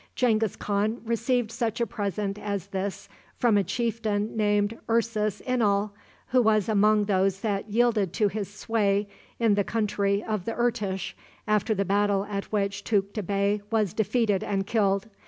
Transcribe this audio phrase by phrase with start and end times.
[0.15, 3.07] Genghis Khan received such a present as this
[3.37, 5.91] from a chieftain named Urus Inal,
[6.29, 11.13] who was among those that yielded to his sway in the country of the Irtish,
[11.47, 15.07] after the battle at which Tukta Bey was defeated and killed.